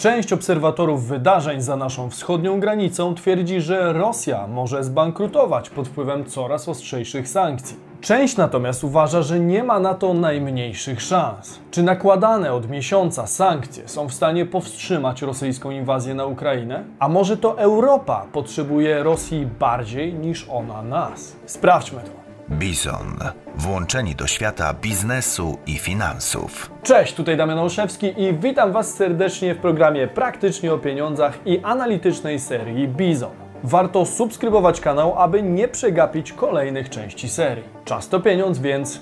Część 0.00 0.32
obserwatorów 0.32 1.06
wydarzeń 1.06 1.60
za 1.60 1.76
naszą 1.76 2.10
wschodnią 2.10 2.60
granicą 2.60 3.14
twierdzi, 3.14 3.60
że 3.60 3.92
Rosja 3.92 4.46
może 4.46 4.84
zbankrutować 4.84 5.70
pod 5.70 5.88
wpływem 5.88 6.24
coraz 6.24 6.68
ostrzejszych 6.68 7.28
sankcji. 7.28 7.76
Część 8.00 8.36
natomiast 8.36 8.84
uważa, 8.84 9.22
że 9.22 9.40
nie 9.40 9.64
ma 9.64 9.80
na 9.80 9.94
to 9.94 10.14
najmniejszych 10.14 11.02
szans. 11.02 11.60
Czy 11.70 11.82
nakładane 11.82 12.52
od 12.52 12.70
miesiąca 12.70 13.26
sankcje 13.26 13.88
są 13.88 14.08
w 14.08 14.14
stanie 14.14 14.46
powstrzymać 14.46 15.22
rosyjską 15.22 15.70
inwazję 15.70 16.14
na 16.14 16.24
Ukrainę? 16.24 16.84
A 16.98 17.08
może 17.08 17.36
to 17.36 17.58
Europa 17.58 18.26
potrzebuje 18.32 19.02
Rosji 19.02 19.46
bardziej 19.58 20.14
niż 20.14 20.46
ona 20.50 20.82
nas? 20.82 21.36
Sprawdźmy 21.46 22.00
to. 22.00 22.29
Bizon. 22.50 23.18
Włączeni 23.56 24.14
do 24.14 24.26
świata 24.26 24.74
biznesu 24.74 25.58
i 25.66 25.78
finansów. 25.78 26.70
Cześć, 26.82 27.14
tutaj 27.14 27.36
Damian 27.36 27.58
Olszewski 27.58 28.22
i 28.22 28.34
witam 28.34 28.72
Was 28.72 28.94
serdecznie 28.94 29.54
w 29.54 29.58
programie 29.58 30.08
Praktycznie 30.08 30.72
o 30.72 30.78
pieniądzach 30.78 31.38
i 31.46 31.60
analitycznej 31.62 32.38
serii 32.38 32.88
Bizon. 32.88 33.30
Warto 33.64 34.06
subskrybować 34.06 34.80
kanał, 34.80 35.14
aby 35.18 35.42
nie 35.42 35.68
przegapić 35.68 36.32
kolejnych 36.32 36.88
części 36.90 37.28
serii. 37.28 37.64
Czas 37.84 38.08
to 38.08 38.20
pieniądz, 38.20 38.58
więc 38.58 39.00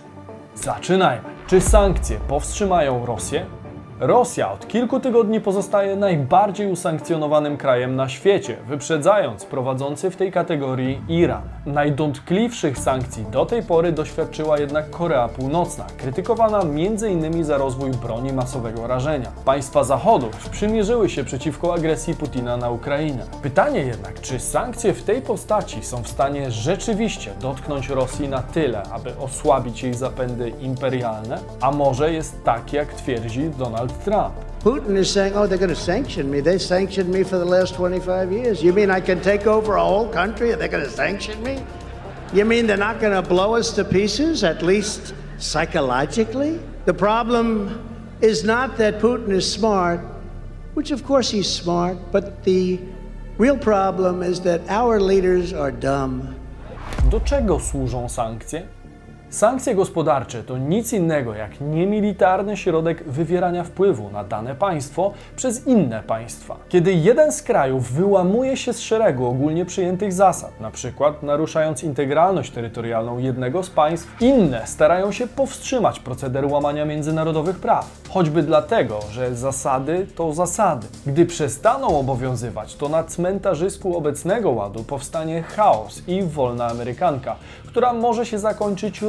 zaczynajmy. 0.55 1.29
Czy 1.47 1.61
sankcje 1.61 2.21
powstrzymają 2.29 3.07
Rosję? 3.07 3.47
Rosja 4.01 4.53
od 4.53 4.69
kilku 4.69 5.01
tygodni 5.01 5.41
pozostaje 5.41 5.97
najbardziej 5.97 6.73
usankcjonowanym 6.73 7.57
krajem 7.57 7.97
na 7.97 8.09
świecie, 8.09 8.57
wyprzedzając 8.69 9.45
prowadzący 9.45 10.11
w 10.11 10.17
tej 10.17 10.33
kategorii 10.33 11.03
Iran. 11.09 11.43
Najdotkliwszych 11.67 12.79
sankcji 12.79 13.25
do 13.33 13.47
tej 13.47 13.63
pory 13.63 13.93
doświadczyła 13.93 14.59
jednak 14.59 14.91
Korea 14.91 15.29
Północna, 15.29 15.87
krytykowana 15.97 16.61
m.in. 16.61 17.45
za 17.45 17.59
rozwój 17.59 17.91
broni 17.91 18.33
masowego 18.33 18.87
rażenia. 18.87 19.33
Państwa 19.45 19.85
Zachodu 19.85 20.31
przymierzyły 20.51 21.09
się 21.09 21.25
przeciwko 21.25 21.75
agresji 21.75 22.15
Putina 22.15 22.57
na 22.57 22.71
Ukrainę. 22.71 23.25
Pytanie 23.43 23.81
jednak, 23.81 24.21
czy 24.21 24.41
sankcje 24.41 24.95
w 24.95 25.03
tej 25.03 25.23
postaci 25.23 25.83
są 25.83 26.03
w 26.03 26.09
stanie 26.09 26.51
rzeczywiście 26.51 27.31
dotknąć 27.41 27.89
Rosji 27.89 28.29
na 28.29 28.43
tyle, 28.43 28.83
aby 28.83 29.17
osłabić 29.17 29.83
jej 29.83 29.95
zapędy 29.95 30.49
imperialne? 30.49 31.39
A 31.61 31.71
może 31.71 32.13
jest 32.13 32.45
tak, 32.45 32.73
jak 32.73 32.95
twierdzi 32.95 33.51
Donald 33.51 33.88
Trump? 34.05 34.35
Putin 34.61 34.97
is 34.97 35.11
saying, 35.11 35.35
oh, 35.35 35.47
they're 35.47 35.59
going 35.59 35.69
to 35.69 35.77
sanction 35.77 36.31
me. 36.31 36.41
They 36.41 36.59
sanctioned 36.59 37.11
me 37.11 37.23
for 37.23 37.39
the 37.39 37.45
last 37.45 37.75
25 37.75 38.33
years. 38.33 38.63
You 38.63 38.73
mean 38.73 38.91
I 38.91 39.01
can 39.01 39.21
take 39.21 39.47
over 39.47 39.77
a 39.77 39.85
whole 39.85 40.09
country 40.09 40.51
and 40.51 40.61
they're 40.61 40.69
going 40.69 40.85
to 40.85 40.91
sanction 40.91 41.43
me? 41.43 41.63
You 42.33 42.45
mean 42.45 42.67
they're 42.67 42.77
not 42.77 43.01
going 43.01 43.15
to 43.15 43.27
blow 43.27 43.55
us 43.55 43.73
to 43.73 43.85
pieces, 43.85 44.45
at 44.45 44.63
least 44.63 45.15
psychologically? 45.39 46.61
The 46.85 46.95
problem 46.95 47.89
is 48.21 48.45
not 48.45 48.77
that 48.79 48.99
Putin 48.99 49.31
is 49.31 49.51
smart, 49.51 50.01
which 50.75 50.91
of 50.91 51.05
course 51.05 51.31
he's 51.31 51.49
smart, 51.49 51.97
but 52.11 52.43
the 52.45 52.81
real 53.39 53.57
problem 53.57 54.23
is 54.23 54.41
that 54.41 54.61
our 54.69 55.01
leaders 55.01 55.53
are 55.53 55.71
dumb. 55.71 56.35
Do 57.11 57.21
czego 57.21 57.61
służą 57.61 58.09
sankcje? 58.09 58.67
Sankcje 59.31 59.75
gospodarcze 59.75 60.43
to 60.43 60.59
nic 60.59 60.93
innego 60.93 61.35
jak 61.35 61.61
niemilitarny 61.61 62.57
środek 62.57 63.05
wywierania 63.05 63.65
wpływu 63.65 64.11
na 64.11 64.25
dane 64.25 64.55
państwo 64.55 65.13
przez 65.37 65.67
inne 65.67 66.03
państwa. 66.03 66.57
Kiedy 66.69 66.93
jeden 66.93 67.33
z 67.33 67.43
krajów 67.43 67.93
wyłamuje 67.93 68.57
się 68.57 68.73
z 68.73 68.81
szeregu 68.81 69.27
ogólnie 69.27 69.65
przyjętych 69.65 70.13
zasad, 70.13 70.51
np. 70.61 71.13
naruszając 71.23 71.85
integralność 71.85 72.51
terytorialną 72.51 73.19
jednego 73.19 73.63
z 73.63 73.71
państw, 73.71 74.23
inne 74.23 74.67
starają 74.67 75.13
się 75.13 75.27
powstrzymać 75.27 76.01
proceder 76.01 76.47
łamania 76.47 76.85
międzynarodowych 76.85 77.59
praw. 77.59 77.91
Choćby 78.11 78.43
dlatego, 78.43 79.01
że 79.11 79.37
zasady 79.37 80.07
to 80.15 80.33
zasady. 80.33 80.87
Gdy 81.07 81.27
przestaną 81.27 81.99
obowiązywać, 81.99 82.75
to 82.77 82.89
na 82.89 83.05
cmentarzysku 83.05 83.97
obecnego 83.97 84.51
ładu 84.51 84.85
powstanie 84.85 85.43
chaos 85.43 86.03
i 86.07 86.23
wolna 86.23 86.67
amerykanka, 86.67 87.37
która 87.67 87.93
może 87.93 88.27
się 88.27 88.39
zakończyć 88.39 89.03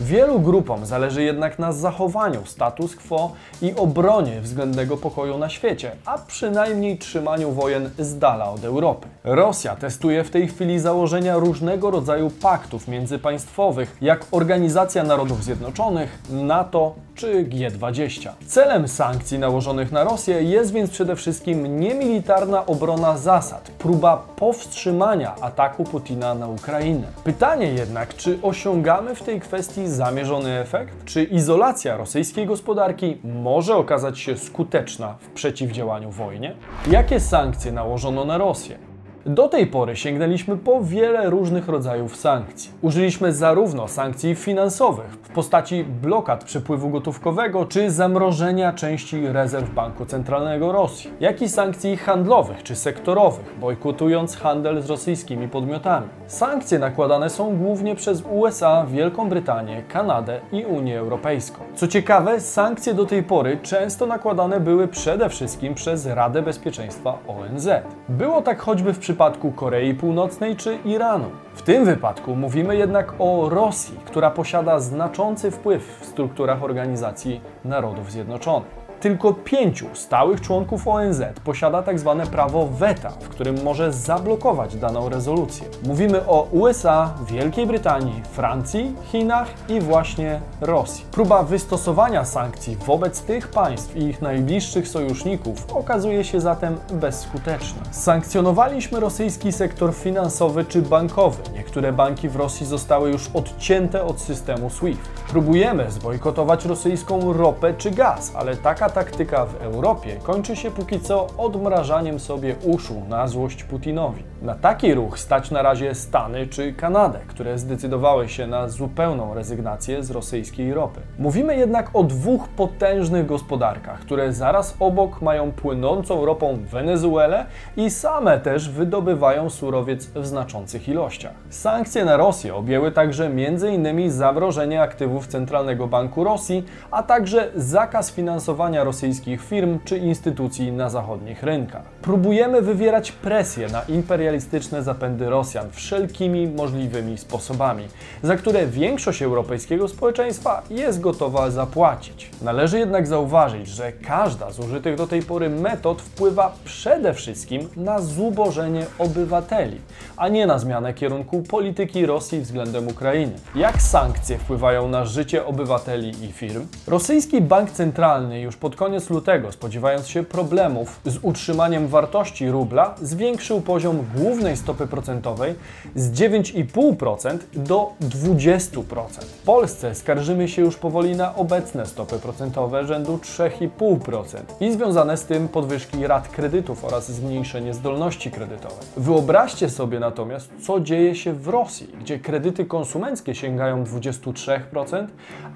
Wielu 0.00 0.40
grupom 0.40 0.86
zależy 0.86 1.22
jednak 1.22 1.58
na 1.58 1.72
zachowaniu 1.72 2.46
status 2.46 2.96
quo 2.96 3.32
i 3.62 3.74
obronie 3.74 4.40
względnego 4.40 4.96
pokoju 4.96 5.38
na 5.38 5.48
świecie, 5.48 5.92
a 6.04 6.18
przynajmniej 6.18 6.98
trzymaniu 6.98 7.52
wojen 7.52 7.90
z 7.98 8.18
dala 8.18 8.50
od 8.50 8.64
Europy. 8.64 9.08
Rosja 9.24 9.76
testuje 9.76 10.24
w 10.24 10.30
tej 10.30 10.48
chwili 10.48 10.78
założenia 10.78 11.36
różnego 11.36 11.90
rodzaju 11.90 12.30
paktów 12.30 12.88
międzypaństwowych, 12.88 13.96
jak 14.00 14.26
Organizacja 14.30 15.02
Narodów 15.02 15.44
Zjednoczonych, 15.44 16.18
NATO 16.30 16.94
czy 17.14 17.44
G20. 17.44 18.30
Celem 18.46 18.88
sankcji 18.88 19.38
nałożonych 19.38 19.92
na 19.92 20.04
Rosję 20.04 20.42
jest 20.42 20.72
więc 20.72 20.90
przede 20.90 21.16
wszystkim 21.16 21.80
niemilitarna 21.80 22.66
obrona 22.66 23.18
zasad, 23.18 23.70
próba 23.78 24.16
powstrzymania 24.36 25.34
ataku 25.40 25.84
Putina 25.84 26.34
na 26.34 26.48
Ukrainę. 26.48 27.06
Pytanie 27.24 27.66
jednak, 27.66 28.16
czy 28.16 28.38
osiągamy 28.42 29.14
w 29.14 29.22
tej 29.22 29.40
kwestii 29.40 29.88
zamierzony 29.88 30.58
efekt? 30.58 31.04
Czy 31.04 31.24
izolacja 31.24 31.96
rosyjskiej 31.96 32.46
gospodarki 32.46 33.18
może 33.24 33.76
okazać 33.76 34.18
się 34.18 34.36
skuteczna 34.36 35.14
w 35.20 35.28
przeciwdziałaniu 35.28 36.10
wojnie? 36.10 36.54
Jakie 36.90 37.20
sankcje 37.20 37.72
nałożono 37.72 38.24
na 38.24 38.38
Rosję? 38.38 38.93
Do 39.26 39.48
tej 39.48 39.66
pory 39.66 39.96
sięgnęliśmy 39.96 40.56
po 40.56 40.80
wiele 40.82 41.30
różnych 41.30 41.68
rodzajów 41.68 42.16
sankcji. 42.16 42.70
Użyliśmy 42.82 43.32
zarówno 43.32 43.88
sankcji 43.88 44.34
finansowych 44.34 45.06
w 45.06 45.28
postaci 45.28 45.84
blokad 45.84 46.44
przepływu 46.44 46.90
gotówkowego 46.90 47.64
czy 47.64 47.90
zamrożenia 47.90 48.72
części 48.72 49.28
rezerw 49.28 49.74
Banku 49.74 50.06
Centralnego 50.06 50.72
Rosji, 50.72 51.10
jak 51.20 51.42
i 51.42 51.48
sankcji 51.48 51.96
handlowych 51.96 52.62
czy 52.62 52.76
sektorowych, 52.76 53.58
bojkotując 53.60 54.36
handel 54.36 54.82
z 54.82 54.90
rosyjskimi 54.90 55.48
podmiotami. 55.48 56.06
Sankcje 56.26 56.78
nakładane 56.78 57.30
są 57.30 57.56
głównie 57.56 57.94
przez 57.94 58.22
USA, 58.30 58.86
Wielką 58.86 59.28
Brytanię, 59.28 59.82
Kanadę 59.88 60.40
i 60.52 60.64
Unię 60.64 60.98
Europejską. 60.98 61.60
Co 61.74 61.88
ciekawe, 61.88 62.40
sankcje 62.40 62.94
do 62.94 63.06
tej 63.06 63.22
pory 63.22 63.58
często 63.62 64.06
nakładane 64.06 64.60
były 64.60 64.88
przede 64.88 65.28
wszystkim 65.28 65.74
przez 65.74 66.06
Radę 66.06 66.42
Bezpieczeństwa 66.42 67.18
ONZ. 67.28 67.68
Było 68.08 68.42
tak 68.42 68.60
choćby 68.60 68.92
w 68.92 68.98
przypadku 68.98 69.13
Korei 69.56 69.94
Północnej 69.94 70.56
czy 70.56 70.78
Iranu. 70.84 71.30
W 71.54 71.62
tym 71.62 71.84
wypadku 71.84 72.36
mówimy 72.36 72.76
jednak 72.76 73.14
o 73.18 73.48
Rosji, 73.48 73.98
która 74.04 74.30
posiada 74.30 74.78
znaczący 74.78 75.50
wpływ 75.50 75.98
w 76.00 76.04
strukturach 76.04 76.62
Organizacji 76.62 77.40
Narodów 77.64 78.12
Zjednoczonych. 78.12 78.83
Tylko 79.00 79.32
pięciu 79.32 79.86
stałych 79.92 80.40
członków 80.40 80.88
ONZ 80.88 81.22
posiada 81.44 81.82
tak 81.82 81.98
zwane 81.98 82.26
prawo 82.26 82.66
weta, 82.66 83.10
w 83.10 83.28
którym 83.28 83.62
może 83.62 83.92
zablokować 83.92 84.76
daną 84.76 85.08
rezolucję. 85.08 85.66
Mówimy 85.86 86.26
o 86.26 86.42
USA, 86.42 87.14
Wielkiej 87.26 87.66
Brytanii, 87.66 88.22
Francji, 88.32 88.96
Chinach 89.04 89.48
i 89.68 89.80
właśnie 89.80 90.40
Rosji. 90.60 91.04
Próba 91.10 91.42
wystosowania 91.42 92.24
sankcji 92.24 92.76
wobec 92.76 93.22
tych 93.22 93.48
państw 93.48 93.96
i 93.96 94.02
ich 94.02 94.22
najbliższych 94.22 94.88
sojuszników 94.88 95.76
okazuje 95.76 96.24
się 96.24 96.40
zatem 96.40 96.76
bezskuteczna. 96.92 97.82
Sankcjonowaliśmy 97.90 99.00
rosyjski 99.00 99.52
sektor 99.52 99.94
finansowy 99.94 100.64
czy 100.64 100.82
bankowy. 100.82 101.42
Niektóre 101.54 101.92
banki 101.92 102.28
w 102.28 102.36
Rosji 102.36 102.66
zostały 102.66 103.10
już 103.10 103.30
odcięte 103.34 104.04
od 104.04 104.20
systemu 104.20 104.70
SWIFT. 104.70 105.08
Próbujemy 105.28 105.90
zbojkotować 105.90 106.64
rosyjską 106.64 107.32
ropę 107.32 107.74
czy 107.78 107.90
gaz, 107.90 108.32
ale 108.36 108.56
taka 108.56 108.83
taktyka 108.90 109.46
w 109.46 109.62
Europie 109.62 110.16
kończy 110.22 110.56
się 110.56 110.70
póki 110.70 111.00
co 111.00 111.26
odmrażaniem 111.38 112.20
sobie 112.20 112.54
uszu 112.64 113.02
na 113.08 113.28
złość 113.28 113.64
Putinowi. 113.64 114.22
Na 114.42 114.54
taki 114.54 114.94
ruch 114.94 115.18
stać 115.18 115.50
na 115.50 115.62
razie 115.62 115.94
Stany 115.94 116.46
czy 116.46 116.72
Kanadę, 116.72 117.18
które 117.26 117.58
zdecydowały 117.58 118.28
się 118.28 118.46
na 118.46 118.68
zupełną 118.68 119.34
rezygnację 119.34 120.02
z 120.02 120.10
rosyjskiej 120.10 120.74
ropy. 120.74 121.00
Mówimy 121.18 121.56
jednak 121.56 121.90
o 121.92 122.02
dwóch 122.02 122.48
potężnych 122.48 123.26
gospodarkach, 123.26 124.00
które 124.00 124.32
zaraz 124.32 124.76
obok 124.80 125.22
mają 125.22 125.52
płynącą 125.52 126.24
ropą 126.24 126.58
Wenezuelę 126.70 127.46
i 127.76 127.90
same 127.90 128.38
też 128.40 128.68
wydobywają 128.70 129.50
surowiec 129.50 130.06
w 130.06 130.26
znaczących 130.26 130.88
ilościach. 130.88 131.34
Sankcje 131.50 132.04
na 132.04 132.16
Rosję 132.16 132.54
objęły 132.54 132.92
także 132.92 133.26
m.in. 133.26 134.10
zamrożenie 134.10 134.82
aktywów 134.82 135.26
Centralnego 135.26 135.86
Banku 135.86 136.24
Rosji, 136.24 136.64
a 136.90 137.02
także 137.02 137.50
zakaz 137.54 138.10
finansowania 138.10 138.73
rosyjskich 138.82 139.44
firm 139.44 139.78
czy 139.84 139.98
instytucji 139.98 140.72
na 140.72 140.90
zachodnich 140.90 141.42
rynkach. 141.42 141.82
Próbujemy 142.02 142.62
wywierać 142.62 143.12
presję 143.12 143.68
na 143.68 143.82
imperialistyczne 143.82 144.82
zapędy 144.82 145.30
Rosjan 145.30 145.70
wszelkimi 145.70 146.48
możliwymi 146.48 147.18
sposobami, 147.18 147.84
za 148.22 148.36
które 148.36 148.66
większość 148.66 149.22
europejskiego 149.22 149.88
społeczeństwa 149.88 150.62
jest 150.70 151.00
gotowa 151.00 151.50
zapłacić. 151.50 152.30
Należy 152.42 152.78
jednak 152.78 153.06
zauważyć, 153.06 153.68
że 153.68 153.92
każda 153.92 154.50
z 154.50 154.58
użytych 154.58 154.96
do 154.96 155.06
tej 155.06 155.22
pory 155.22 155.50
metod 155.50 156.02
wpływa 156.02 156.52
przede 156.64 157.14
wszystkim 157.14 157.68
na 157.76 158.00
zubożenie 158.00 158.86
obywateli, 158.98 159.80
a 160.16 160.28
nie 160.28 160.46
na 160.46 160.58
zmianę 160.58 160.94
kierunku 160.94 161.42
polityki 161.42 162.06
Rosji 162.06 162.40
względem 162.40 162.88
Ukrainy. 162.88 163.32
Jak 163.54 163.82
sankcje 163.82 164.38
wpływają 164.38 164.88
na 164.88 165.04
życie 165.04 165.46
obywateli 165.46 166.24
i 166.24 166.32
firm? 166.32 166.66
Rosyjski 166.86 167.40
Bank 167.40 167.70
Centralny 167.70 168.40
już 168.40 168.56
pod 168.64 168.76
koniec 168.76 169.10
lutego, 169.10 169.52
spodziewając 169.52 170.08
się 170.08 170.22
problemów 170.22 171.00
z 171.04 171.18
utrzymaniem 171.22 171.88
wartości 171.88 172.50
rubla, 172.50 172.94
zwiększył 173.02 173.60
poziom 173.60 174.04
głównej 174.16 174.56
stopy 174.56 174.86
procentowej 174.86 175.54
z 175.96 176.12
9,5% 176.12 177.38
do 177.54 177.92
20%. 178.00 179.24
W 179.24 179.42
Polsce 179.42 179.94
skarżymy 179.94 180.48
się 180.48 180.62
już 180.62 180.76
powoli 180.76 181.16
na 181.16 181.34
obecne 181.34 181.86
stopy 181.86 182.18
procentowe 182.18 182.86
rzędu 182.86 183.16
3,5% 183.16 184.38
i 184.60 184.72
związane 184.72 185.16
z 185.16 185.24
tym 185.24 185.48
podwyżki 185.48 186.06
rat 186.06 186.28
kredytów 186.28 186.84
oraz 186.84 187.12
zmniejszenie 187.12 187.74
zdolności 187.74 188.30
kredytowej. 188.30 188.86
Wyobraźcie 188.96 189.70
sobie 189.70 190.00
natomiast, 190.00 190.50
co 190.66 190.80
dzieje 190.80 191.14
się 191.14 191.32
w 191.32 191.48
Rosji, 191.48 191.88
gdzie 192.00 192.18
kredyty 192.18 192.64
konsumenckie 192.64 193.34
sięgają 193.34 193.84
23%, 193.84 195.06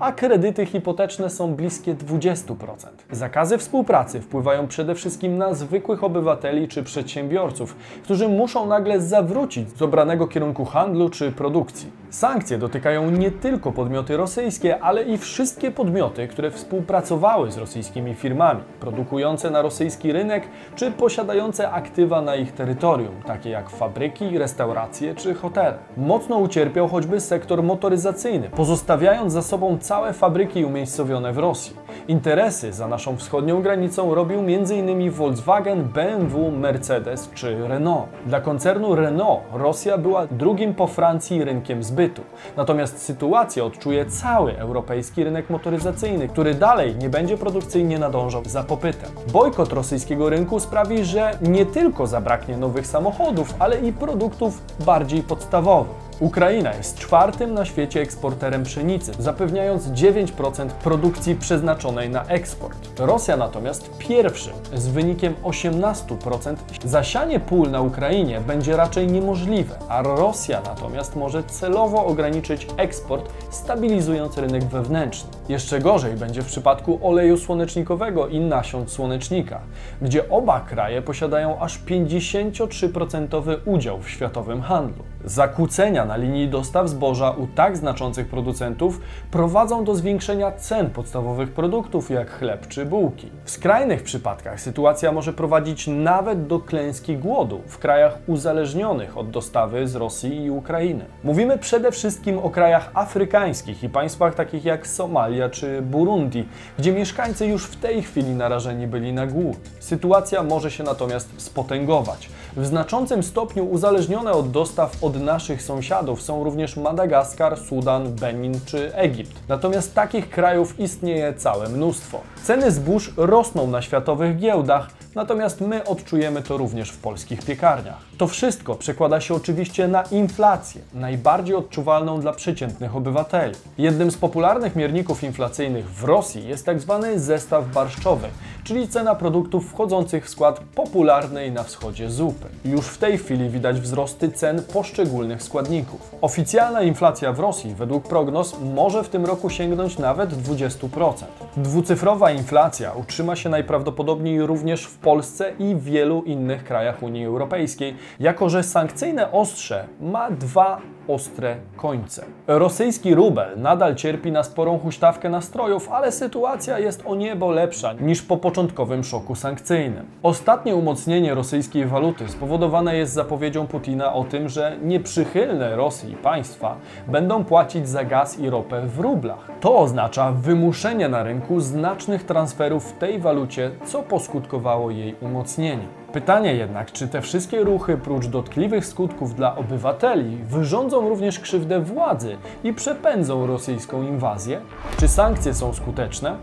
a 0.01 0.13
kredyty 0.13 0.67
hipoteczne 0.67 1.31
są 1.31 1.55
bliskie 1.55 1.95
20%. 1.95 2.98
Zakazy 3.11 3.59
współpracy 3.59 4.21
wpływają 4.21 4.67
przede 4.67 4.95
wszystkim 4.95 5.39
na 5.39 5.55
zwykłych 5.55 6.05
obywateli 6.05 6.69
czy 6.69 6.83
przedsiębiorców, 6.83 7.77
którzy 8.05 8.29
muszą 8.29 8.67
nagle 8.67 9.01
zawrócić 9.01 9.79
z 9.79 9.83
obranego 9.83 10.27
kierunku 10.27 10.65
handlu 10.65 11.09
czy 11.09 11.33
produkcji. 11.33 11.91
Sankcje 12.11 12.59
dotykają 12.59 13.11
nie 13.11 13.31
tylko 13.31 13.73
podmioty 13.73 14.17
rosyjskie, 14.17 14.81
ale 14.81 15.03
i 15.03 15.19
wszystkie 15.19 15.71
podmioty, 15.71 16.29
które 16.29 16.51
współpracowały 16.51 17.53
z 17.53 17.59
rosyjskimi 17.59 18.15
firmami, 18.15 18.61
produkujące 18.81 19.51
na 19.51 19.63
rosyjski 19.63 20.13
rynek 20.13 20.49
czy 20.77 20.91
posiadające 20.91 21.71
aktywa 21.71 22.23
na 22.23 22.37
ich 22.37 22.53
terytorium, 22.53 23.15
takie 23.27 23.51
jak 23.51 23.71
fabryki, 23.71 24.39
restauracje 24.39 25.15
czy 25.15 25.35
hotele. 25.35 25.79
Mocno 25.97 26.37
ucierpiał 26.37 26.89
choćby 26.89 27.21
sektor 27.21 27.63
motoryzacyjny, 27.63 28.51
pozostawiając 28.51 29.33
za 29.33 29.43
sobą 29.43 29.79
całe 29.79 30.13
fabryki 30.13 30.65
umiejscowione 30.65 31.33
w 31.33 31.39
Rosji. 31.39 31.77
Interesy 32.09 32.73
za 32.73 32.88
naszą 32.89 33.17
wschodnią 33.17 33.63
granicą 33.63 34.15
robił 34.15 34.39
m.in. 34.39 35.11
Volkswagen, 35.11 35.85
BMW, 35.85 36.51
Mercedes 36.51 37.31
czy 37.35 37.69
Renault. 37.69 38.09
Dla 38.27 38.41
koncernu 38.41 38.95
Renault 38.95 39.41
Rosja 39.53 39.99
była 39.99 40.27
drugim 40.27 40.75
po 40.75 40.87
Francji 40.87 41.45
rynkiem 41.45 41.83
zbytu. 41.83 42.23
Natomiast 42.57 43.03
sytuację 43.03 43.65
odczuje 43.65 44.07
cały 44.07 44.59
europejski 44.59 45.25
rynek 45.25 45.51
motoryzacyjny, 45.51 46.29
który 46.29 46.55
dalej 46.55 46.97
nie 46.97 47.09
będzie 47.09 47.37
produkcyjnie 47.37 47.99
nadążał 47.99 48.43
za 48.45 48.63
popytem. 48.63 49.11
Bojkot 49.33 49.73
rosyjskiego 49.73 50.31
rynku 50.31 50.61
sprawi, 50.61 51.05
że 51.05 51.39
nie 51.43 51.67
tylko 51.67 52.07
zabraknie 52.07 52.57
nowych 52.57 52.87
samochodów, 52.87 53.55
ale 53.59 53.81
i 53.81 53.93
produktów 53.93 54.63
bardziej 54.87 55.23
podstawowych. 55.23 56.08
Ukraina 56.21 56.75
jest 56.75 56.99
czwartym 56.99 57.55
na 57.55 57.65
świecie 57.65 58.01
eksporterem 58.01 58.65
pszenicy, 58.65 59.13
zapewniając 59.19 59.87
9% 59.87 60.69
produkcji 60.69 61.35
przeznaczonej 61.35 62.11
na 62.11 62.25
eksport. 62.25 63.01
Rosja 63.01 63.37
natomiast 63.37 63.91
pierwszym 63.99 64.53
z 64.75 64.89
wynikiem 64.89 65.35
18%. 65.43 66.57
Zasianie 66.85 67.41
pól 67.41 67.71
na 67.71 67.81
Ukrainie 67.81 68.41
będzie 68.41 68.77
raczej 68.77 69.07
niemożliwe, 69.07 69.75
a 69.89 70.03
Rosja 70.03 70.61
natomiast 70.67 71.17
może 71.17 71.43
celowo 71.43 72.07
ograniczyć 72.07 72.67
eksport, 72.77 73.33
stabilizując 73.51 74.39
rynek 74.39 74.65
wewnętrzny. 74.65 75.31
Jeszcze 75.49 75.81
gorzej 75.81 76.17
będzie 76.17 76.43
w 76.43 76.47
przypadku 76.47 76.99
oleju 77.03 77.37
słonecznikowego 77.37 78.29
i 78.29 78.41
nasion 78.41 78.89
słonecznika, 78.89 79.61
gdzie 80.03 80.29
oba 80.29 80.61
kraje 80.61 81.03
posiadają 81.03 81.61
aż 81.61 81.81
53% 81.85 83.57
udział 83.65 83.99
w 84.03 84.11
światowym 84.11 84.63
handlu. 84.63 85.05
Zakłócenia 85.25 86.05
na 86.05 86.17
linii 86.17 86.49
dostaw 86.49 86.89
zboża 86.89 87.31
u 87.31 87.47
tak 87.47 87.77
znaczących 87.77 88.29
producentów 88.29 89.01
prowadzą 89.31 89.85
do 89.85 89.95
zwiększenia 89.95 90.53
cen 90.53 90.91
podstawowych 90.91 91.53
produktów 91.53 92.11
jak 92.11 92.31
chleb 92.31 92.69
czy 92.69 92.87
bułki. 92.87 93.31
W 93.45 93.51
skrajnych 93.51 94.03
przypadkach 94.03 94.61
sytuacja 94.61 95.13
może 95.13 95.33
prowadzić 95.33 95.87
nawet 95.87 96.47
do 96.47 96.61
klęski 96.61 97.17
głodu 97.17 97.61
w 97.67 97.79
krajach 97.79 98.19
uzależnionych 98.27 99.19
od 99.19 99.31
dostawy 99.31 99.89
z 99.89 99.95
Rosji 99.95 100.45
i 100.45 100.51
Ukrainy. 100.51 101.05
Mówimy 101.25 101.59
przede 101.59 101.93
wszystkim 101.93 102.39
o 102.39 102.51
krajach 102.51 102.91
afrykańskich 102.95 103.83
i 103.83 103.89
państwach 103.89 104.35
takich 104.35 104.65
jak 104.65 104.87
Somalia 104.87 105.49
czy 105.49 105.83
Burundi, 105.83 106.49
gdzie 106.79 106.93
mieszkańcy 106.93 107.47
już 107.47 107.67
w 107.67 107.77
tej 107.77 108.03
chwili 108.03 108.31
narażeni 108.31 108.87
byli 108.87 109.13
na 109.13 109.27
głód. 109.27 109.57
Sytuacja 109.81 110.43
może 110.43 110.71
się 110.71 110.85
natomiast 110.85 111.29
spotęgować. 111.37 112.31
W 112.59 112.67
znaczącym 112.67 113.23
stopniu 113.23 113.65
uzależnione 113.71 114.33
od 114.33 114.51
dostaw 114.51 115.05
od 115.05 115.21
naszych 115.21 115.63
sąsiadów 115.63 116.23
są 116.23 116.45
również 116.45 116.77
Madagaskar, 116.77 117.59
Sudan, 117.59 118.15
Benin 118.15 118.61
czy 118.67 118.95
Egipt. 118.95 119.33
Natomiast 119.49 119.95
takich 119.95 120.31
krajów 120.31 120.81
istnieje 120.81 121.35
całe 121.35 121.69
mnóstwo. 121.69 122.21
Ceny 122.43 122.71
zbóż 122.71 123.13
rosną 123.17 123.67
na 123.67 123.83
światowych 123.83 124.39
giełdach, 124.39 124.91
natomiast 125.15 125.61
my 125.61 125.85
odczujemy 125.85 126.43
to 126.43 126.57
również 126.57 126.91
w 126.91 126.99
polskich 126.99 127.45
piekarniach. 127.45 127.99
To 128.19 128.27
wszystko 128.27 128.75
przekłada 128.75 129.21
się 129.21 129.35
oczywiście 129.35 129.89
na 129.89 130.03
inflację, 130.03 130.81
najbardziej 130.95 131.57
odczuwalną 131.57 132.21
dla 132.21 132.33
przeciętnych 132.33 132.97
obywateli. 132.97 133.55
Jednym 133.79 134.11
z 134.11 134.17
popularnych 134.17 134.77
mierników 134.77 135.25
inflacyjnych 135.25 135.91
w 135.91 136.05
Rosji 136.05 136.49
jest. 136.49 136.67
Tak 136.67 136.79
zestaw 137.17 137.73
barszczowy, 137.73 138.29
czyli 138.65 138.89
cena 138.89 139.15
produktów 139.15 139.71
wchodzących 139.71 140.27
w 140.27 140.29
skład 140.29 140.61
popularnej 140.75 141.53
na 141.53 141.63
wschodzie 141.63 142.11
zupy. 142.11 142.47
Już 142.65 142.87
w 142.87 142.99
tej 142.99 143.19
chwili 143.19 143.51
widać 143.51 143.81
wzrosty 143.81 144.29
cen 144.33 144.63
poszczególnych 144.63 145.43
składników. 145.43 146.15
Oficjalna 146.21 146.83
inflacja 146.83 147.33
w 147.33 147.41
Rosji 147.41 147.75
według 147.75 148.09
prognoz 148.09 148.57
może 148.75 149.05
w 149.05 149.09
tym 149.09 149.27
roku 149.27 149.51
sięgnąć 149.51 149.99
nawet 149.99 150.31
20%. 150.31 151.13
Dwucyfrowa 151.57 152.31
inflacja 152.31 152.93
utrzyma 152.93 153.37
się 153.37 153.49
najprawdopodobniej 153.49 154.47
również 154.47 154.85
w 154.85 154.98
Polsce 155.03 155.53
i 155.59 155.77
wielu 155.77 156.23
innych 156.23 156.65
krajach 156.65 157.03
Unii 157.03 157.27
Europejskiej, 157.27 157.97
jako 158.21 158.49
że 158.49 158.63
sankcyjne 158.63 159.33
ostrze 159.33 159.89
ma 160.01 160.31
dwa 160.31 160.81
ostre 161.09 161.57
końce. 161.77 162.25
Rosyjski 162.47 163.15
rubel 163.15 163.61
nadal 163.61 163.95
cierpi 163.95 164.33
na 164.33 164.43
sporą 164.43 164.79
huśtawkę 164.79 165.31
nastrojów, 165.31 165.89
ale 165.93 166.13
sytuacja 166.13 166.79
jest 166.79 167.03
o 167.07 167.15
niebo 167.15 167.51
lepsza 167.51 167.93
niż 167.93 168.23
po 168.23 168.37
początkowym 168.37 169.05
szoku 169.05 169.35
sankcyjnym. 169.35 170.07
Ostatnie 170.23 170.77
umocnienie 170.77 171.35
rosyjskiej 171.35 171.87
waluty 171.87 172.29
spowodowane 172.29 172.97
jest 172.97 173.13
zapowiedzią 173.13 173.67
Putina 173.67 174.15
o 174.15 174.25
tym, 174.25 174.49
że 174.49 174.77
nieprzychylne 174.83 175.77
Rosji 175.77 176.17
państwa 176.17 176.77
będą 177.07 177.45
płacić 177.45 177.89
za 177.89 178.05
gaz 178.05 178.39
i 178.39 178.51
ropę 178.51 178.87
w 178.87 179.01
rublach. 179.01 179.51
To 179.61 179.79
oznacza 179.79 180.33
wymuszenie 180.33 181.09
na 181.09 181.23
rynku 181.23 181.61
znacznych 181.61 182.25
transferów 182.25 182.85
w 182.85 182.99
tej 182.99 183.19
walucie, 183.19 183.71
co 183.85 184.03
poskutkowało 184.03 184.91
jej 184.91 185.15
umocnieniem. 185.21 185.98
Pytanie 186.13 186.55
jednak, 186.55 186.93
czy 186.93 187.09
te 187.09 187.23
wszystkie 187.23 187.65
ruchy, 187.65 187.97
prócz 187.97 188.27
dotkliwych 188.27 188.87
skutków 188.87 189.35
dla 189.35 189.57
obywateli, 189.57 190.37
wyrządzą 190.37 191.09
również 191.09 191.41
krzywdę 191.41 191.81
władzy 191.81 192.37
i 192.65 192.73
przepędzą 192.73 193.47
rosyjską 193.47 194.03
inwazję? 194.03 194.61
Czy 195.01 195.09
sankcje 195.09 195.55
są 195.55 195.75
skuteczne? 195.75 196.37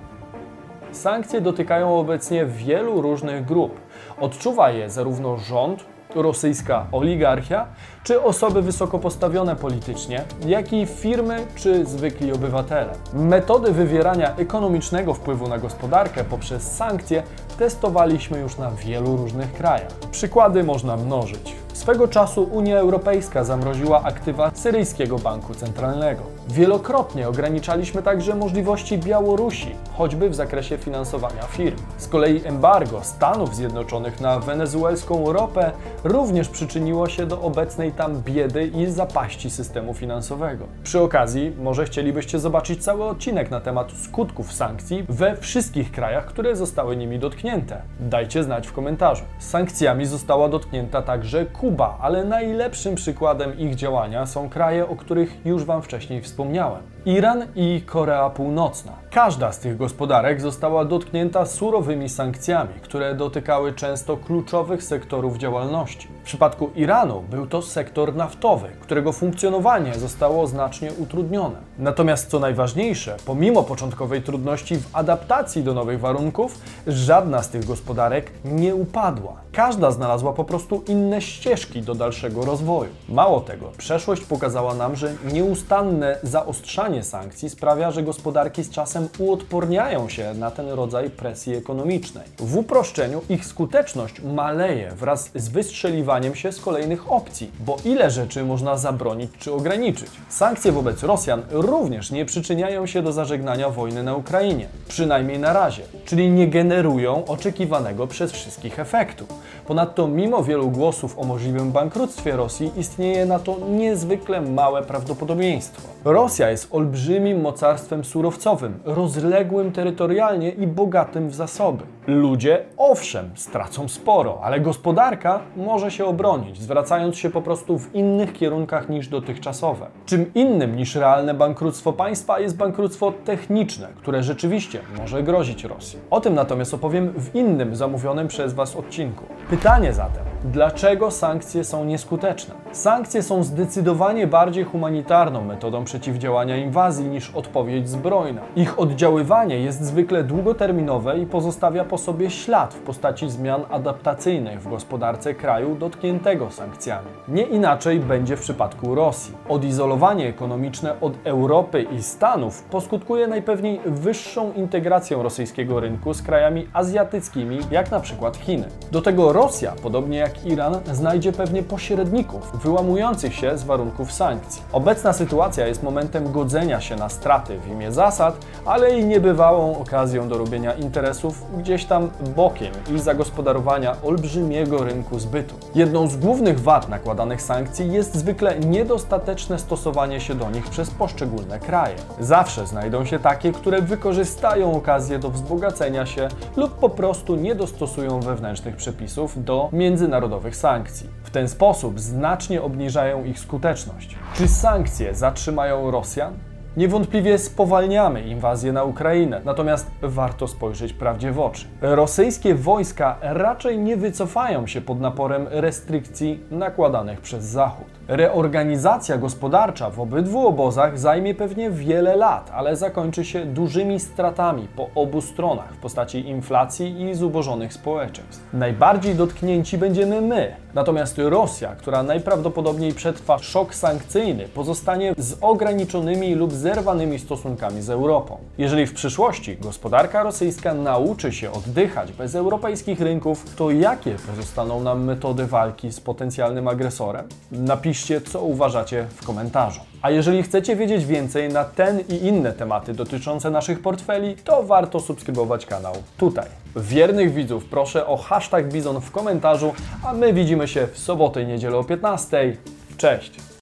Sankcje 0.92 1.42
dotykają 1.42 2.00
obecnie 2.00 2.46
wielu 2.46 3.02
różnych 3.02 3.46
grup. 3.46 3.80
Odczuwa 4.20 4.72
je 4.72 4.90
zarówno 4.90 5.38
rząd, 5.38 5.86
rosyjska 6.16 6.86
oligarchia, 6.92 7.66
czy 8.04 8.22
osoby 8.22 8.62
wysoko 8.62 9.00
postawione 9.00 9.56
politycznie, 9.56 10.24
jak 10.46 10.74
i 10.74 10.86
firmy 10.86 11.46
czy 11.56 11.86
zwykli 11.86 12.34
obywatele. 12.34 12.94
Metody 13.14 13.72
wywierania 13.72 14.36
ekonomicznego 14.36 15.14
wpływu 15.14 15.48
na 15.48 15.58
gospodarkę 15.58 16.24
poprzez 16.24 16.76
sankcje 16.76 17.24
testowaliśmy 17.58 18.40
już 18.40 18.58
na 18.58 18.72
wielu 18.72 19.18
różnych 19.18 19.54
krajach. 19.54 19.92
Przykłady 20.12 20.64
można 20.64 20.98
mnożyć. 20.98 21.56
Swego 21.74 22.08
czasu 22.08 22.44
Unia 22.44 22.80
Europejska 22.80 23.44
zamroziła 23.44 24.04
aktywa 24.04 24.52
Syryjskiego 24.54 25.20
Banku 25.20 25.54
Centralnego. 25.54 26.22
Wielokrotnie 26.48 27.30
ograniczaliśmy 27.30 28.04
także 28.04 28.36
możliwości 28.36 28.98
Białorusi, 28.98 29.76
choćby 29.98 30.30
w 30.30 30.36
zakresie 30.36 30.78
finansowania 30.78 31.44
firm. 31.44 31.78
Z 31.98 32.08
kolei 32.08 32.42
embargo 32.46 33.04
Stanów 33.04 33.56
Zjednoczonych 33.56 34.22
na 34.22 34.40
wenezuelską 34.40 35.34
ropę 35.34 35.72
również 36.04 36.50
przyczyniło 36.50 37.10
się 37.10 37.26
do 37.26 37.42
obecnej 37.42 37.92
tam 37.92 38.22
biedy 38.22 38.68
i 38.68 38.86
zapaści 38.86 39.50
systemu 39.50 39.94
finansowego. 39.94 40.66
Przy 40.84 41.00
okazji, 41.02 41.52
może 41.62 41.86
chcielibyście 41.86 42.40
zobaczyć 42.40 42.84
cały 42.84 43.04
odcinek 43.04 43.52
na 43.52 43.62
temat 43.62 43.92
skutków 43.92 44.54
sankcji 44.54 45.06
we 45.10 45.38
wszystkich 45.38 45.92
krajach, 45.92 46.26
które 46.26 46.56
zostały 46.56 46.96
nimi 46.96 47.20
dotknięte. 47.20 47.82
Dajcie 48.00 48.44
znać 48.44 48.68
w 48.68 48.74
komentarzu. 48.74 49.24
Sankcjami 49.40 50.06
została 50.06 50.50
dotknięta 50.50 51.02
także 51.02 51.46
Kuba, 51.46 51.98
ale 52.02 52.26
najlepszym 52.26 52.96
przykładem 52.96 53.60
ich 53.60 53.76
działania 53.76 54.26
są 54.26 54.50
kraje, 54.50 54.90
o 54.90 54.96
których 54.96 55.46
już 55.46 55.64
Wam 55.64 55.82
wcześniej 55.82 56.22
wspomniałem. 56.22 56.95
Iran 57.06 57.46
i 57.56 57.82
Korea 57.86 58.30
Północna. 58.30 58.92
Każda 59.12 59.52
z 59.52 59.60
tych 59.60 59.78
gospodarek 59.78 60.42
została 60.42 60.86
dotknięta 60.86 61.46
surowymi 61.46 62.10
sankcjami, 62.10 62.74
które 62.82 63.16
dotykały 63.16 63.74
często 63.74 64.18
kluczowych 64.18 64.84
sektorów 64.84 65.38
działalności. 65.38 66.08
W 66.08 66.26
przypadku 66.26 66.70
Iranu 66.76 67.24
był 67.30 67.48
to 67.48 67.62
sektor 67.62 68.16
naftowy, 68.16 68.68
którego 68.82 69.12
funkcjonowanie 69.12 69.94
zostało 69.94 70.48
znacznie 70.48 70.94
utrudnione. 70.94 71.56
Natomiast 71.80 72.30
co 72.30 72.40
najważniejsze, 72.40 73.18
pomimo 73.26 73.64
początkowej 73.64 74.22
trudności 74.22 74.76
w 74.76 74.96
adaptacji 74.96 75.64
do 75.64 75.74
nowych 75.74 76.00
warunków, 76.00 76.62
żadna 76.88 77.44
z 77.44 77.50
tych 77.50 77.66
gospodarek 77.66 78.32
nie 78.46 78.76
upadła. 78.76 79.45
Każda 79.56 79.92
znalazła 79.92 80.34
po 80.34 80.44
prostu 80.44 80.84
inne 80.88 81.22
ścieżki 81.22 81.82
do 81.82 81.96
dalszego 81.96 82.46
rozwoju. 82.46 82.90
Mało 83.10 83.42
tego, 83.42 83.72
przeszłość 83.78 84.22
pokazała 84.22 84.74
nam, 84.74 84.96
że 84.96 85.14
nieustanne 85.34 86.18
zaostrzanie 86.24 87.04
sankcji 87.04 87.50
sprawia, 87.50 87.92
że 87.92 88.04
gospodarki 88.04 88.64
z 88.64 88.70
czasem 88.70 89.10
uodporniają 89.20 90.10
się 90.10 90.34
na 90.34 90.52
ten 90.52 90.70
rodzaj 90.70 91.10
presji 91.10 91.56
ekonomicznej. 91.56 92.26
W 92.38 92.58
uproszczeniu 92.58 93.22
ich 93.30 93.46
skuteczność 93.46 94.22
maleje 94.22 94.92
wraz 94.92 95.32
z 95.36 95.50
wystrzeliwaniem 95.50 96.36
się 96.36 96.52
z 96.52 96.62
kolejnych 96.62 97.12
opcji, 97.12 97.52
bo 97.60 97.78
ile 97.86 98.12
rzeczy 98.12 98.44
można 98.44 98.78
zabronić 98.78 99.32
czy 99.40 99.54
ograniczyć. 99.54 100.10
Sankcje 100.30 100.72
wobec 100.72 101.04
Rosjan 101.04 101.42
również 101.50 102.12
nie 102.12 102.26
przyczyniają 102.26 102.86
się 102.86 103.02
do 103.02 103.12
zażegnania 103.12 103.70
wojny 103.70 104.04
na 104.04 104.16
Ukrainie, 104.16 104.68
przynajmniej 104.88 105.40
na 105.40 105.54
razie, 105.54 105.84
czyli 106.06 106.30
nie 106.30 106.48
generują 106.48 107.26
oczekiwanego 107.26 108.08
przez 108.08 108.32
wszystkich 108.32 108.80
efektu. 108.80 109.26
Ponadto, 109.68 110.08
mimo 110.08 110.44
wielu 110.44 110.70
głosów 110.70 111.20
o 111.20 111.24
możliwym 111.24 111.72
bankructwie 111.72 112.36
Rosji, 112.36 112.72
istnieje 112.78 113.26
na 113.26 113.40
to 113.40 113.58
niezwykle 113.70 114.42
małe 114.42 114.84
prawdopodobieństwo. 114.84 115.82
Rosja 116.04 116.50
jest 116.50 116.68
olbrzymim 116.72 117.42
mocarstwem 117.42 118.04
surowcowym, 118.04 118.80
rozległym 118.84 119.72
terytorialnie 119.72 120.50
i 120.50 120.68
bogatym 120.68 121.30
w 121.30 121.36
zasoby. 121.36 121.84
Ludzie, 122.08 122.66
owszem, 122.78 123.32
stracą 123.36 123.88
sporo, 123.88 124.40
ale 124.44 124.60
gospodarka 124.60 125.40
może 125.58 125.92
się 125.92 126.06
obronić, 126.06 126.62
zwracając 126.62 127.18
się 127.18 127.30
po 127.30 127.42
prostu 127.42 127.80
w 127.80 127.96
innych 127.96 128.34
kierunkach 128.34 128.90
niż 128.90 129.08
dotychczasowe. 129.08 129.88
Czym 130.06 130.34
innym 130.36 130.76
niż 130.76 130.96
realne 130.96 131.34
bankructwo 131.34 131.94
państwa 131.94 132.40
jest 132.40 132.58
bankructwo 132.58 133.14
techniczne, 133.26 133.88
które 133.98 134.24
rzeczywiście 134.24 134.80
może 134.98 135.24
grozić 135.24 135.64
Rosji. 135.64 136.00
O 136.10 136.22
tym 136.22 136.34
natomiast 136.34 136.74
opowiem 136.74 137.14
w 137.18 137.36
innym 137.36 137.76
zamówionym 137.76 138.28
przez 138.28 138.54
Was 138.54 138.76
odcinku. 138.76 139.24
Pytanie 139.56 139.94
zatem, 139.94 140.24
dlaczego 140.44 141.12
sankcje 141.12 141.64
są 141.64 141.86
nieskuteczne? 141.86 142.56
Sankcje 142.72 143.24
są 143.24 143.44
zdecydowanie 143.44 144.28
bardziej 144.28 144.64
humanitarną 144.64 145.44
metodą 145.44 145.84
przeciwdziałania 145.84 146.58
inwazji 146.58 147.06
niż 147.06 147.32
odpowiedź 147.32 147.90
zbrojna. 147.90 148.42
Ich 148.56 148.80
oddziaływanie 148.80 149.60
jest 149.60 149.84
zwykle 149.84 150.24
długoterminowe 150.24 151.20
i 151.20 151.26
pozostawia 151.26 151.84
po 151.84 151.98
sobie 151.98 152.30
ślad 152.30 152.74
w 152.74 152.80
postaci 152.80 153.30
zmian 153.30 153.62
adaptacyjnych 153.72 154.62
w 154.62 154.70
gospodarce 154.70 155.34
kraju 155.34 155.76
dotkniętego 155.76 156.52
sankcjami. 156.52 157.08
Nie 157.28 157.44
inaczej 157.44 158.00
będzie 158.00 158.38
w 158.38 158.42
przypadku 158.42 158.96
Rosji. 158.96 159.34
Odizolowanie 159.50 160.28
ekonomiczne 160.28 161.02
od 161.02 161.14
Europy 161.24 161.86
i 161.98 162.04
Stanów 162.04 162.64
poskutkuje 162.64 163.28
najpewniej 163.28 163.80
wyższą 163.86 164.54
integracją 164.54 165.24
rosyjskiego 165.24 165.80
rynku 165.80 166.14
z 166.14 166.22
krajami 166.22 166.68
azjatyckimi, 166.74 167.60
jak 167.72 167.92
na 167.92 168.00
przykład 168.00 168.38
Chiny. 168.38 168.68
Do 168.92 169.02
tego 169.02 169.34
Rosja, 169.34 169.45
podobnie 169.84 170.18
jak 170.18 170.46
Iran, 170.46 170.80
znajdzie 170.94 171.32
pewnie 171.32 171.64
pośredników 171.64 172.52
wyłamujących 172.64 173.36
się 173.36 173.58
z 173.58 173.64
warunków 173.64 174.12
sankcji. 174.12 174.62
Obecna 174.72 175.14
sytuacja 175.14 175.68
jest 175.68 175.84
momentem 175.84 176.32
godzenia 176.32 176.82
się 176.82 176.96
na 176.96 177.10
straty 177.10 177.60
w 177.60 177.68
imię 177.68 177.92
zasad, 177.92 178.38
ale 178.66 179.00
i 179.00 179.06
niebywałą 179.06 179.78
okazją 179.78 180.28
do 180.28 180.38
robienia 180.38 180.74
interesów 180.74 181.44
gdzieś 181.58 181.86
tam 181.86 182.10
bokiem 182.36 182.74
i 182.96 183.00
zagospodarowania 183.00 183.96
olbrzymiego 184.04 184.84
rynku 184.84 185.20
zbytu. 185.20 185.56
Jedną 185.76 186.08
z 186.08 186.18
głównych 186.18 186.60
wad 186.60 186.90
nakładanych 186.90 187.42
sankcji 187.42 187.92
jest 187.92 188.16
zwykle 188.16 188.60
niedostateczne 188.60 189.60
stosowanie 189.60 190.20
się 190.20 190.36
do 190.36 190.52
nich 190.52 190.70
przez 190.70 190.92
poszczególne 190.92 191.60
kraje. 191.60 191.96
Zawsze 192.20 192.68
znajdą 192.68 193.06
się 193.06 193.20
takie, 193.20 193.52
które 193.52 193.82
wykorzystają 193.82 194.74
okazję 194.74 195.20
do 195.20 195.30
wzbogacenia 195.30 196.06
się 196.06 196.28
lub 196.56 196.76
po 196.80 196.90
prostu 196.90 197.36
nie 197.36 197.56
dostosują 197.56 198.20
wewnętrznych 198.20 198.76
przepisów 198.76 199.35
do 199.38 199.70
międzynarodowych 199.74 200.56
sankcji. 200.56 201.10
W 201.24 201.30
ten 201.30 201.48
sposób 201.48 202.00
znacznie 202.00 202.62
obniżają 202.62 203.24
ich 203.24 203.40
skuteczność. 203.40 204.16
Czy 204.34 204.48
sankcje 204.48 205.16
zatrzymają 205.16 205.92
Rosjan? 205.92 206.34
Niewątpliwie 206.78 207.38
spowalniamy 207.38 208.22
inwazję 208.22 208.72
na 208.74 208.84
Ukrainę, 208.84 209.42
natomiast 209.46 209.92
warto 210.02 210.48
spojrzeć 210.48 210.94
prawdzie 210.94 211.32
w 211.32 211.40
oczy. 211.40 211.68
Rosyjskie 211.82 212.56
wojska 212.56 213.18
raczej 213.22 213.80
nie 213.80 213.98
wycofają 213.98 214.68
się 214.68 214.82
pod 214.82 215.00
naporem 215.00 215.48
restrykcji 215.50 216.40
nakładanych 216.52 217.22
przez 217.22 217.44
Zachód. 217.44 217.88
Reorganizacja 218.08 219.18
gospodarcza 219.18 219.90
w 219.90 220.00
obydwu 220.00 220.48
obozach 220.48 221.00
zajmie 221.00 221.36
pewnie 221.36 221.70
wiele 221.70 222.16
lat, 222.16 222.52
ale 222.54 222.76
zakończy 222.76 223.26
się 223.26 223.46
dużymi 223.46 224.00
stratami 224.00 224.68
po 224.76 224.90
obu 224.96 225.22
stronach 225.22 225.74
w 225.74 225.78
postaci 225.78 226.30
inflacji 226.30 227.02
i 227.02 227.16
zubożonych 227.16 227.74
społeczeństw. 227.74 228.54
Najbardziej 228.54 229.16
dotknięci 229.16 229.78
będziemy 229.78 230.22
my, 230.22 230.56
natomiast 230.74 231.18
Rosja, 231.18 231.76
która 231.76 232.04
najprawdopodobniej 232.04 232.94
przetrwa 232.94 233.38
szok 233.38 233.76
sankcyjny, 233.76 234.48
pozostanie 234.48 235.14
z 235.18 235.38
ograniczonymi 235.42 236.36
lub 236.36 236.54
zerwanymi 236.66 237.20
stosunkami 237.20 237.82
z 237.82 237.90
Europą. 237.90 238.38
Jeżeli 238.58 238.86
w 238.86 238.94
przyszłości 238.94 239.58
gospodarka 239.58 240.24
rosyjska 240.24 240.74
nauczy 240.74 241.32
się 241.32 241.52
oddychać 241.52 242.12
bez 242.12 242.36
europejskich 242.36 243.02
rynków, 243.02 243.56
to 243.56 243.72
jakie 243.72 244.16
pozostaną 244.30 244.84
nam 244.84 245.04
metody 245.04 245.46
walki 245.46 245.92
z 245.92 246.00
potencjalnym 246.00 246.68
agresorem? 246.68 247.28
Napiszcie, 247.52 248.22
co 248.22 248.42
uważacie 248.42 249.08
w 249.16 249.26
komentarzu. 249.26 249.82
A 250.02 250.12
jeżeli 250.12 250.44
chcecie 250.44 250.76
wiedzieć 250.76 251.06
więcej 251.06 251.50
na 251.50 251.64
ten 251.64 252.00
i 252.00 252.14
inne 252.28 252.54
tematy 252.54 252.94
dotyczące 252.94 253.52
naszych 253.52 253.82
portfeli, 253.82 254.36
to 254.36 254.64
warto 254.64 255.00
subskrybować 255.00 255.66
kanał 255.66 255.94
tutaj. 256.18 256.48
Wiernych 256.76 257.34
widzów 257.34 257.66
proszę 257.66 258.08
o 258.08 258.18
hashtag 258.18 258.74
Bizon 258.74 259.02
w 259.02 259.12
komentarzu, 259.12 259.74
a 260.04 260.14
my 260.14 260.34
widzimy 260.34 260.68
się 260.68 260.88
w 260.88 260.98
sobotę 260.98 261.42
i 261.42 261.48
niedzielę 261.48 261.78
o 261.78 261.84
15. 261.84 262.58
Cześć! 262.98 263.46